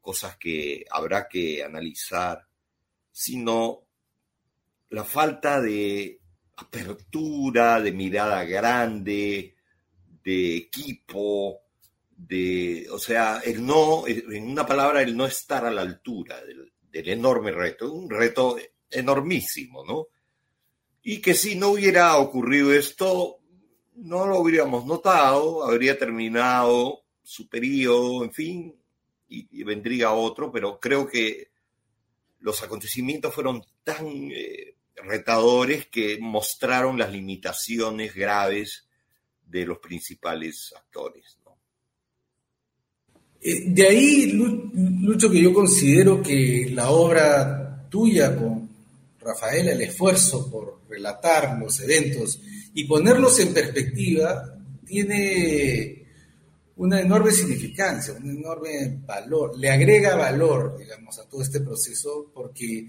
cosas 0.00 0.36
que 0.36 0.84
habrá 0.90 1.28
que 1.28 1.64
analizar, 1.64 2.46
sino 3.10 3.84
la 4.90 5.04
falta 5.04 5.60
de 5.60 6.20
apertura, 6.56 7.80
de 7.80 7.92
mirada 7.92 8.44
grande, 8.44 9.56
de 10.22 10.56
equipo, 10.56 11.62
de, 12.10 12.86
o 12.90 12.98
sea, 12.98 13.40
el 13.44 13.64
no, 13.64 14.06
en 14.06 14.44
una 14.50 14.66
palabra, 14.66 15.00
el 15.00 15.16
no 15.16 15.24
estar 15.24 15.64
a 15.64 15.70
la 15.70 15.80
altura 15.80 16.38
del, 16.44 16.70
del 16.90 17.08
enorme 17.08 17.52
reto, 17.52 17.92
un 17.92 18.10
reto 18.10 18.58
enormísimo, 18.90 19.84
¿no? 19.84 20.08
y 21.02 21.20
que 21.20 21.34
si 21.34 21.54
no 21.54 21.70
hubiera 21.70 22.16
ocurrido 22.18 22.72
esto, 22.72 23.38
no 23.96 24.26
lo 24.26 24.38
hubiéramos 24.40 24.84
notado, 24.86 25.64
habría 25.64 25.98
terminado 25.98 27.02
su 27.22 27.48
periodo, 27.48 28.24
en 28.24 28.32
fin, 28.32 28.76
y, 29.28 29.62
vendría 29.62 30.12
otro, 30.12 30.50
pero 30.50 30.80
creo 30.80 31.06
que 31.06 31.50
los 32.40 32.62
acontecimientos 32.62 33.34
fueron 33.34 33.64
tan 33.84 34.06
eh, 34.06 34.74
retadores 34.96 35.86
que 35.86 36.18
mostraron 36.20 36.98
las 36.98 37.12
limitaciones 37.12 38.14
graves 38.14 38.88
de 39.42 39.66
los 39.66 39.78
principales 39.78 40.74
actores. 40.76 41.38
Eh, 43.42 43.64
de 43.66 43.86
ahí, 43.86 44.32
Lucho, 44.32 45.30
que 45.30 45.42
yo 45.42 45.52
considero 45.52 46.22
que 46.22 46.70
la 46.72 46.90
obra 46.90 47.86
tuya 47.88 48.36
con 48.36 48.68
Rafael, 49.18 49.68
el 49.68 49.80
esfuerzo 49.82 50.50
por 50.50 50.80
relatar 50.88 51.58
los 51.58 51.80
eventos 51.80 52.40
y 52.74 52.84
ponerlos 52.84 53.38
en 53.40 53.54
perspectiva 53.54 54.56
tiene 54.86 56.00
una 56.76 57.00
enorme 57.00 57.30
significancia, 57.30 58.14
un 58.14 58.30
enorme 58.30 59.00
valor, 59.06 59.58
le 59.58 59.70
agrega 59.70 60.16
valor, 60.16 60.78
digamos, 60.78 61.18
a 61.18 61.28
todo 61.28 61.42
este 61.42 61.60
proceso, 61.60 62.30
porque 62.32 62.88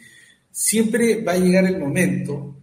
siempre 0.50 1.22
va 1.22 1.34
a 1.34 1.38
llegar 1.38 1.66
el 1.66 1.78
momento 1.78 2.56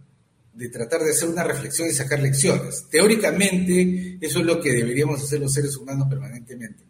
de 0.53 0.69
tratar 0.69 1.01
de 1.01 1.11
hacer 1.11 1.29
una 1.29 1.43
reflexión 1.43 1.87
y 1.87 1.93
sacar 1.93 2.19
lecciones. 2.19 2.85
Teóricamente, 2.89 4.17
eso 4.19 4.39
es 4.39 4.45
lo 4.45 4.59
que 4.59 4.73
deberíamos 4.73 5.23
hacer 5.23 5.39
los 5.39 5.53
seres 5.53 5.75
humanos 5.77 6.07
permanentemente. 6.09 6.83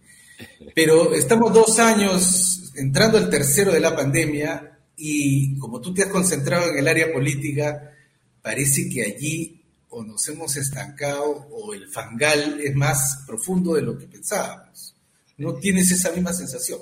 Pero 0.74 1.14
estamos 1.14 1.54
dos 1.54 1.80
años 1.80 2.72
entrando 2.76 3.18
al 3.18 3.30
tercero 3.30 3.72
de 3.72 3.80
la 3.80 3.96
pandemia 3.96 4.80
y 4.96 5.58
como 5.58 5.82
tú 5.82 5.94
te 5.94 6.04
has 6.04 6.10
concentrado 6.10 6.72
en 6.72 6.80
el 6.80 6.88
área 6.88 7.12
política, 7.12 7.94
parece 8.42 8.90
que 8.90 9.04
allí 9.04 9.64
o 9.90 10.04
nos 10.04 10.28
hemos 10.28 10.56
estancado 10.56 11.26
o 11.52 11.74
el 11.74 11.88
fangal 11.90 12.60
es 12.62 12.76
más 12.76 13.24
profundo 13.26 13.74
de 13.74 13.82
lo 13.82 13.98
que 13.98 14.08
pensábamos. 14.08 14.96
¿No 15.38 15.56
tienes 15.56 15.92
esa 15.92 16.12
misma 16.12 16.34
sensación? 16.34 16.82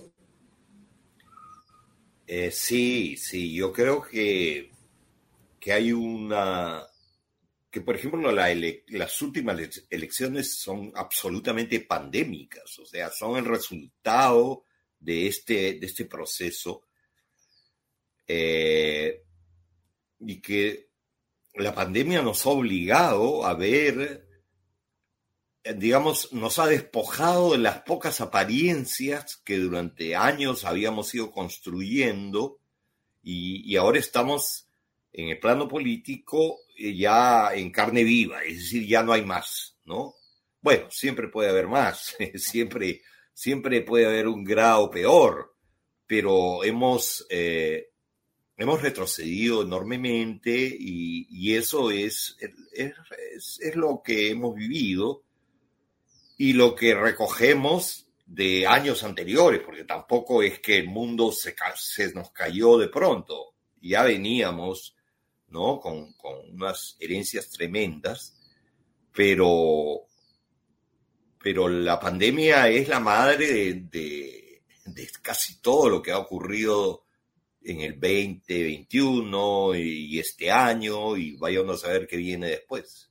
Eh, 2.26 2.52
sí, 2.52 3.16
sí, 3.18 3.54
yo 3.54 3.72
creo 3.72 4.02
que, 4.02 4.72
que 5.60 5.72
hay 5.72 5.94
una, 5.94 6.87
que 7.70 7.82
por 7.82 7.96
ejemplo 7.96 8.32
las 8.32 9.22
últimas 9.22 9.60
elecciones 9.90 10.56
son 10.56 10.92
absolutamente 10.96 11.82
pandémicas, 11.82 12.80
o 12.80 12.86
sea, 12.86 13.12
son 13.12 13.38
el 13.38 13.46
resultado 13.46 14.64
de 15.00 15.28
este, 15.28 15.74
de 15.74 15.86
este 15.86 16.06
proceso 16.06 16.88
eh, 18.28 19.24
y 20.20 20.42
que 20.42 20.90
la 21.54 21.74
pandemia 21.74 22.22
nos 22.22 22.46
ha 22.46 22.50
obligado 22.50 23.46
a 23.46 23.54
ver, 23.54 24.28
digamos, 25.76 26.32
nos 26.34 26.60
ha 26.60 26.68
despojado 26.68 27.52
de 27.52 27.58
las 27.60 27.82
pocas 27.82 28.22
apariencias 28.22 29.38
que 29.38 29.58
durante 29.58 30.16
años 30.16 30.66
habíamos 30.66 31.14
ido 31.16 31.32
construyendo 31.32 32.60
y, 33.24 33.76
ahora 33.76 34.00
estamos 34.00 34.70
en 35.12 35.30
el 35.30 35.40
plano 35.40 35.68
político 35.68 36.60
ya 36.78 37.54
en 37.54 37.72
carne 37.72 38.04
viva, 38.04 38.44
es 38.44 38.58
decir, 38.58 38.88
ya 38.88 39.04
no 39.04 39.14
hay 39.14 39.24
más, 39.24 39.78
¿no? 39.86 40.16
Bueno, 40.62 40.90
siempre 40.92 41.28
puede 41.28 41.50
haber 41.50 41.68
más, 41.68 42.16
siempre, 42.36 43.02
siempre 43.34 43.82
puede 43.82 44.06
haber 44.06 44.28
un 44.28 44.44
grado 44.44 44.90
peor, 44.90 45.56
pero 46.06 46.64
hemos, 46.64 47.26
eh, 47.30 47.90
hemos 48.56 48.82
retrocedido 48.82 49.64
enormemente 49.64 50.52
y, 50.80 51.56
eso 51.56 51.90
es, 51.92 52.38
es, 52.74 52.94
es, 53.62 53.76
lo 53.76 54.02
que 54.04 54.30
hemos 54.30 54.54
vivido 54.56 55.24
y 56.38 56.54
lo 56.54 56.76
que 56.76 56.94
recogemos 56.94 58.08
de 58.26 58.68
años 58.68 59.04
anteriores, 59.04 59.62
porque 59.62 59.86
tampoco 59.86 60.44
es 60.44 60.60
que 60.60 60.78
el 60.78 60.90
mundo 60.90 61.32
se, 61.32 61.56
se 61.76 62.14
nos 62.14 62.32
cayó 62.32 62.78
de 62.78 62.90
pronto, 62.90 63.54
ya 63.82 64.04
veníamos 64.04 64.97
¿no? 65.50 65.80
Con, 65.80 66.14
con 66.14 66.36
unas 66.54 66.96
herencias 67.00 67.50
tremendas, 67.50 68.36
pero, 69.14 70.02
pero 71.42 71.68
la 71.68 72.00
pandemia 72.00 72.70
es 72.70 72.88
la 72.88 73.00
madre 73.00 73.48
de, 73.74 74.62
de, 74.86 75.10
casi 75.22 75.60
todo 75.62 75.90
lo 75.90 76.02
que 76.02 76.12
ha 76.12 76.20
ocurrido 76.20 77.04
en 77.64 77.82
el 77.82 77.94
2021 78.00 79.76
y, 79.76 80.20
este 80.20 80.52
año, 80.52 81.18
y 81.18 81.36
vayamos 81.36 81.84
a 81.84 81.90
ver 81.90 82.08
qué 82.08 82.18
viene 82.18 82.48
después. 82.48 83.10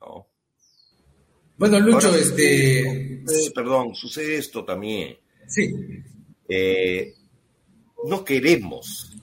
¿No? 0.00 0.28
Bueno, 1.56 1.80
Lucho, 1.80 2.14
este. 2.14 3.22
perdón, 3.54 3.94
sucede 3.94 4.36
esto 4.36 4.62
también. 4.64 5.18
Sí. 5.48 5.72
Eh, 6.48 7.14
no 8.04 8.22
queremos 8.24 9.16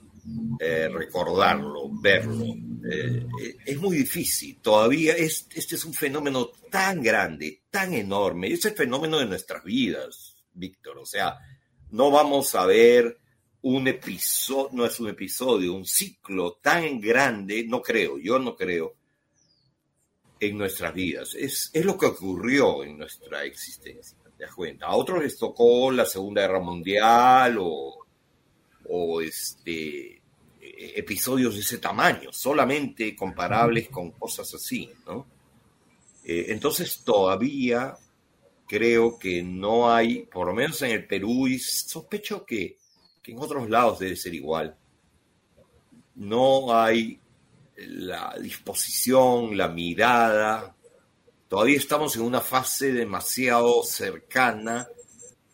eh, 0.60 0.90
recordarlo, 0.90 1.90
verlo. 2.02 2.46
Eh, 2.90 3.26
es 3.66 3.78
muy 3.78 3.98
difícil. 3.98 4.60
Todavía 4.62 5.14
es, 5.16 5.48
este 5.54 5.76
es 5.76 5.86
un 5.86 5.94
fenómeno 5.94 6.50
tan 6.70 7.02
grande, 7.02 7.64
tan 7.70 7.94
enorme. 7.94 8.52
Es 8.52 8.66
el 8.66 8.74
fenómeno 8.74 9.20
de 9.20 9.26
nuestras 9.26 9.64
vidas, 9.64 10.36
Víctor. 10.54 10.98
O 10.98 11.06
sea, 11.06 11.38
no 11.92 12.12
vamos 12.12 12.56
a 12.56 12.66
ver 12.66 13.18
un 13.62 13.88
episodio, 13.88 14.70
no 14.74 14.86
es 14.86 15.00
un 15.00 15.10
episodio, 15.10 15.74
un 15.74 15.86
ciclo 15.86 16.60
tan 16.62 17.00
grande, 17.00 17.66
no 17.66 17.82
creo, 17.82 18.18
yo 18.18 18.38
no 18.40 18.56
creo, 18.56 18.96
en 20.40 20.58
nuestras 20.58 20.94
vidas. 20.94 21.36
Es, 21.36 21.70
es 21.74 21.86
lo 21.86 21.98
que 21.98 22.08
ocurrió 22.08 22.84
en 22.84 22.98
nuestra 22.98 23.44
existencia. 23.46 24.18
¿Te 24.38 24.44
das 24.46 24.54
cuenta? 24.54 24.88
A 24.88 24.96
otros 24.96 25.24
les 25.24 25.38
tocó 25.38 25.92
la 25.92 26.06
Segunda 26.06 26.42
Guerra 26.42 26.60
Mundial 26.60 27.58
o, 27.60 28.03
o 28.90 29.22
este, 29.22 30.22
episodios 30.60 31.56
de 31.56 31.62
ese 31.62 31.78
tamaño, 31.78 32.32
solamente 32.32 33.16
comparables 33.16 33.90
con 33.90 34.12
cosas 34.12 34.54
así, 34.54 34.90
¿no? 35.06 35.28
Eh, 36.24 36.46
entonces 36.50 37.04
todavía 37.04 37.96
creo 38.68 39.20
que 39.20 39.44
no 39.44 39.94
hay, 39.94 40.26
por 40.26 40.48
lo 40.48 40.54
menos 40.54 40.82
en 40.82 40.92
el 40.92 41.06
Perú, 41.06 41.48
y 41.48 41.60
sospecho 41.60 42.46
que, 42.46 42.78
que 43.22 43.32
en 43.32 43.40
otros 43.40 43.70
lados 43.70 44.00
debe 44.00 44.16
ser 44.16 44.34
igual, 44.34 44.76
no 46.16 46.74
hay 46.74 47.20
la 47.76 48.36
disposición, 48.40 49.58
la 49.58 49.68
mirada, 49.68 50.76
todavía 51.48 51.78
estamos 51.78 52.16
en 52.16 52.24
una 52.24 52.42
fase 52.42 52.94
demasiado 52.94 53.84
cercana 53.84 54.88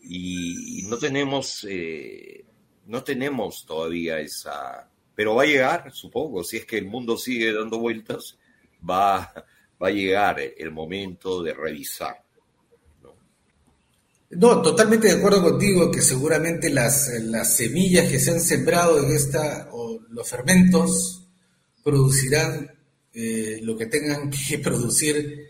y, 0.02 0.82
no 0.84 0.98
tenemos, 0.98 1.66
eh, 1.68 2.44
no 2.86 3.02
tenemos 3.04 3.64
todavía 3.66 4.18
esa, 4.20 4.88
pero 5.14 5.34
va 5.34 5.42
a 5.42 5.46
llegar, 5.46 5.92
supongo, 5.92 6.42
si 6.42 6.58
es 6.58 6.66
que 6.66 6.78
el 6.78 6.86
mundo 6.86 7.16
sigue 7.16 7.52
dando 7.52 7.78
vueltas, 7.78 8.36
va, 8.88 9.32
va 9.80 9.88
a 9.88 9.90
llegar 9.90 10.40
el 10.40 10.70
momento 10.70 11.42
de 11.42 11.54
revisar. 11.54 12.22
¿no? 14.30 14.62
totalmente 14.62 15.08
de 15.08 15.18
acuerdo 15.18 15.42
contigo 15.42 15.90
que 15.90 16.00
seguramente 16.00 16.70
las, 16.70 17.08
las 17.22 17.56
semillas 17.56 18.08
que 18.08 18.20
se 18.20 18.30
han 18.30 18.40
sembrado 18.40 19.04
en 19.04 19.12
esta, 19.12 19.68
o 19.72 20.00
los 20.08 20.28
fermentos, 20.28 21.26
producirán 21.82 22.70
eh, 23.12 23.58
lo 23.62 23.76
que 23.76 23.86
tengan 23.86 24.30
que 24.30 24.58
producir 24.62 25.48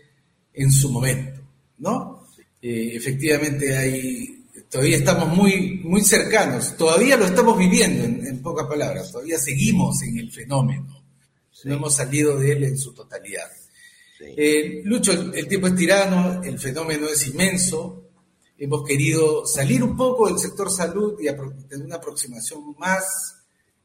en 0.53 0.71
su 0.71 0.91
momento, 0.91 1.41
¿no? 1.77 2.27
Eh, 2.61 2.91
efectivamente 2.95 3.75
hay 3.77 4.40
todavía 4.71 4.97
estamos 4.97 5.27
muy, 5.35 5.81
muy 5.83 6.01
cercanos, 6.01 6.77
todavía 6.77 7.17
lo 7.17 7.25
estamos 7.25 7.57
viviendo 7.57 8.05
en, 8.05 8.41
pocas 8.41 8.65
palabras, 8.65 9.11
todavía 9.11 9.37
seguimos 9.37 10.01
en 10.01 10.17
el 10.17 10.31
fenómeno, 10.31 11.03
no 11.65 11.75
hemos 11.75 11.93
salido 11.93 12.39
de 12.39 12.53
él 12.53 12.63
en 12.63 12.77
su 12.77 12.93
totalidad. 12.93 13.47
Eh, 14.19 14.81
Lucho, 14.85 15.11
el, 15.11 15.47
tiempo 15.47 15.67
es 15.67 15.75
tirano, 15.75 16.41
el 16.43 16.57
fenómeno 16.57 17.07
es 17.07 17.27
inmenso, 17.27 18.11
hemos 18.57 18.87
querido 18.87 19.45
salir 19.45 19.83
un 19.83 19.95
poco 19.97 20.27
del 20.27 20.39
sector 20.39 20.71
salud 20.71 21.19
y 21.19 21.25
tener 21.67 21.85
una 21.85 21.97
aproximación 21.97 22.75
más, 22.79 23.35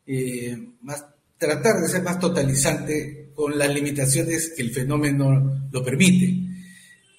eh, 0.06 0.56
más, 0.82 1.04
tratar 1.36 1.80
de 1.80 1.88
ser 1.88 2.02
más 2.02 2.18
totalizante 2.18 3.30
con 3.34 3.58
las 3.58 3.74
limitaciones 3.74 4.52
que 4.56 4.62
el 4.62 4.72
fenómeno 4.72 5.68
lo 5.70 5.84
permite. 5.84 6.46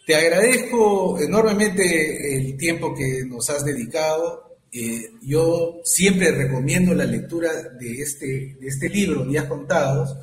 Te 0.08 0.16
agradezco 0.16 1.20
enormemente 1.20 2.38
el 2.38 2.56
tiempo 2.56 2.96
que 2.96 3.26
nos 3.26 3.50
has 3.50 3.66
dedicado. 3.66 4.58
Eh, 4.72 5.12
yo 5.22 5.82
siempre 5.84 6.32
recomiendo 6.32 6.94
la 6.94 7.04
lectura 7.04 7.52
de 7.78 8.02
este, 8.02 8.58
este 8.62 8.88
libro, 8.88 9.26
Días 9.26 9.44
Contados, 9.48 10.16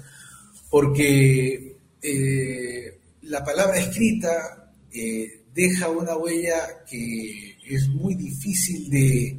porque 0.71 1.77
eh, 2.01 2.99
la 3.25 3.45
palabra 3.45 3.79
escrita 3.79 4.73
eh, 4.91 5.43
deja 5.53 5.91
una 5.91 6.17
huella 6.17 6.83
que 6.89 7.59
es 7.69 7.87
muy 7.89 8.15
difícil 8.15 8.89
de 8.89 9.39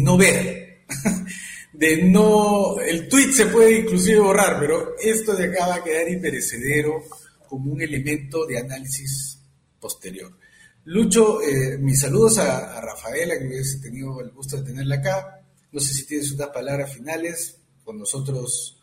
no 0.00 0.16
ver. 0.16 0.86
de 1.74 2.02
no, 2.04 2.80
el 2.80 3.08
tweet 3.08 3.34
se 3.34 3.44
puede 3.44 3.80
inclusive 3.80 4.20
borrar, 4.20 4.58
pero 4.58 4.96
esto 5.04 5.36
de 5.36 5.44
acá 5.44 5.66
va 5.66 5.74
a 5.74 5.84
quedar 5.84 6.08
imperecedero 6.08 7.04
como 7.46 7.72
un 7.72 7.80
elemento 7.80 8.46
de 8.46 8.58
análisis 8.58 9.38
posterior. 9.80 10.36
Lucho, 10.84 11.42
eh, 11.42 11.78
mis 11.78 12.00
saludos 12.00 12.38
a, 12.38 12.80
Rafaela, 12.80 13.36
que 13.38 13.46
hubiese 13.46 13.80
tenido 13.80 14.20
el 14.20 14.30
gusto 14.30 14.56
de 14.56 14.62
tenerla 14.62 14.96
acá. 14.96 15.40
No 15.72 15.80
sé 15.80 15.92
si 15.92 16.06
tienes 16.06 16.30
unas 16.32 16.48
palabras 16.50 16.94
finales. 16.94 17.58
Con 17.82 17.98
nosotros 17.98 18.76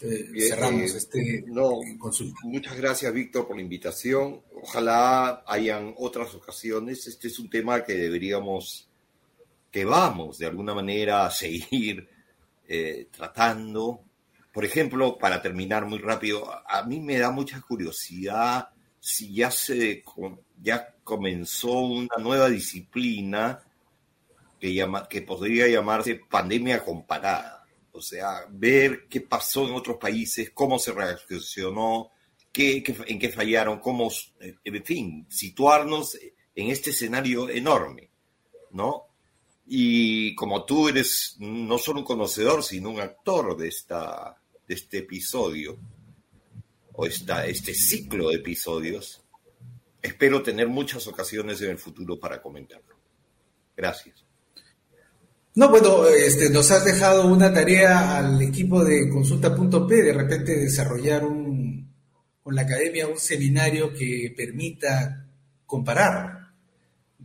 eh, 0.00 0.30
cerramos 0.48 0.92
eh, 0.92 0.96
este 0.96 1.44
no, 1.46 1.80
Muchas 2.44 2.76
gracias, 2.76 3.12
Víctor, 3.12 3.46
por 3.46 3.56
la 3.56 3.62
invitación. 3.62 4.40
Ojalá 4.62 5.44
hayan 5.46 5.94
otras 5.98 6.34
ocasiones. 6.34 7.06
Este 7.06 7.28
es 7.28 7.38
un 7.38 7.50
tema 7.50 7.84
que 7.84 7.94
deberíamos, 7.94 8.88
que 9.70 9.84
vamos 9.84 10.38
de 10.38 10.46
alguna 10.46 10.74
manera 10.74 11.26
a 11.26 11.30
seguir 11.30 12.08
tratando 13.10 14.04
por 14.52 14.64
ejemplo, 14.64 15.16
para 15.18 15.40
terminar 15.40 15.86
muy 15.86 15.98
rápido, 15.98 16.50
a 16.68 16.82
mí 16.82 17.00
me 17.00 17.18
da 17.18 17.30
mucha 17.30 17.60
curiosidad 17.60 18.68
si 18.98 19.34
ya 19.34 19.50
se 19.50 20.02
ya 20.60 20.94
comenzó 21.04 21.80
una 21.80 22.16
nueva 22.18 22.48
disciplina 22.48 23.62
que, 24.58 24.74
llama, 24.74 25.08
que 25.08 25.22
podría 25.22 25.68
llamarse 25.68 26.20
pandemia 26.28 26.84
comparada. 26.84 27.64
O 27.92 28.02
sea, 28.02 28.44
ver 28.50 29.06
qué 29.08 29.20
pasó 29.20 29.66
en 29.66 29.74
otros 29.74 29.96
países, 29.96 30.50
cómo 30.50 30.78
se 30.78 30.92
reaccionó, 30.92 32.10
qué, 32.52 32.82
en 33.06 33.18
qué 33.18 33.28
fallaron, 33.30 33.80
cómo, 33.80 34.10
en 34.38 34.84
fin, 34.84 35.26
situarnos 35.28 36.18
en 36.54 36.70
este 36.70 36.90
escenario 36.90 37.48
enorme, 37.48 38.10
¿no? 38.72 39.06
Y 39.66 40.34
como 40.34 40.64
tú 40.64 40.88
eres 40.88 41.36
no 41.38 41.78
solo 41.78 42.00
un 42.00 42.04
conocedor, 42.04 42.62
sino 42.62 42.90
un 42.90 43.00
actor 43.00 43.56
de 43.56 43.68
esta 43.68 44.39
de 44.70 44.76
este 44.76 44.98
episodio, 44.98 45.80
o 46.92 47.04
esta, 47.04 47.44
este 47.44 47.74
ciclo 47.74 48.28
de 48.28 48.36
episodios, 48.36 49.20
espero 50.00 50.44
tener 50.44 50.68
muchas 50.68 51.08
ocasiones 51.08 51.60
en 51.62 51.70
el 51.70 51.78
futuro 51.78 52.20
para 52.20 52.40
comentarlo. 52.40 52.94
Gracias. 53.76 54.24
No, 55.56 55.70
bueno, 55.70 56.06
este, 56.06 56.50
nos 56.50 56.70
has 56.70 56.84
dejado 56.84 57.26
una 57.26 57.52
tarea 57.52 58.18
al 58.18 58.40
equipo 58.40 58.84
de 58.84 59.10
consulta.p, 59.10 59.92
de 59.92 60.12
repente 60.12 60.54
desarrollar 60.54 61.24
un, 61.24 61.92
con 62.40 62.54
la 62.54 62.62
academia 62.62 63.08
un 63.08 63.18
seminario 63.18 63.92
que 63.92 64.32
permita 64.36 65.26
comparar 65.66 66.39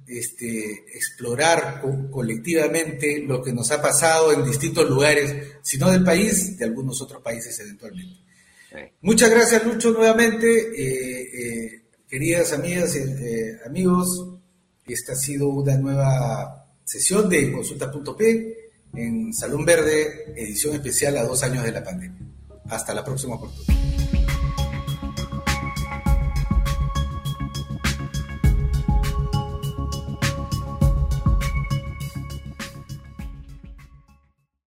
este, 0.08 0.86
explorar 0.96 1.82
colectivamente 2.12 3.24
lo 3.26 3.42
que 3.42 3.54
nos 3.54 3.72
ha 3.72 3.82
pasado 3.82 4.34
en 4.34 4.46
distintos 4.46 4.90
lugares, 4.90 5.34
si 5.62 5.78
no 5.78 5.92
del 5.92 6.04
país, 6.04 6.58
de 6.58 6.66
algunos 6.66 7.02
otros 7.02 7.22
países 7.22 7.60
eventualmente. 7.60 8.26
Muchas 9.02 9.30
gracias, 9.30 9.66
Lucho, 9.66 9.92
nuevamente. 9.92 10.48
Eh, 10.48 11.22
eh, 11.22 11.82
queridas 12.10 12.54
amigas 12.54 12.96
y 12.96 13.00
eh, 13.00 13.60
amigos, 13.66 14.26
esta 14.86 15.14
ha 15.14 15.16
sido 15.16 15.50
una 15.50 15.78
nueva 15.78 16.68
sesión 16.84 17.30
de 17.30 17.52
Consulta.p 17.52 18.58
en 18.94 19.34
Salón 19.34 19.66
Verde, 19.66 20.34
edición 20.36 20.76
especial 20.76 21.18
a 21.18 21.24
dos 21.24 21.44
años 21.44 21.64
de 21.64 21.72
la 21.72 21.84
pandemia. 21.84 22.22
Hasta 22.70 22.94
la 22.94 23.04
próxima 23.04 23.36
oportunidad. 23.36 23.95